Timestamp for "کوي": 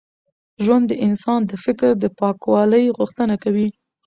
3.43-3.67